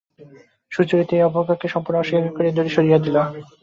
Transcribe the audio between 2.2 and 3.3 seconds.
করিয়া দূরে সরাইয়া দিল।